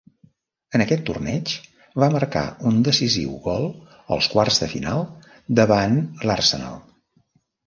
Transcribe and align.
En 0.77 0.83
aquest 0.83 1.01
torneig 1.09 1.51
va 2.03 2.09
marcar 2.15 2.43
un 2.71 2.79
decisiu 2.87 3.35
gol 3.43 3.69
als 4.17 4.31
quarts 4.33 4.59
de 4.65 4.71
final 4.73 5.05
davant 5.61 6.01
l'Arsenal. 6.27 6.83